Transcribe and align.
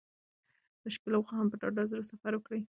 د 0.81 0.83
شپې 0.95 1.09
له 1.13 1.19
خوا 1.25 1.35
هم 1.39 1.47
په 1.51 1.57
ډاډه 1.61 1.83
زړه 1.91 2.03
سفر 2.11 2.31
وکړئ. 2.35 2.59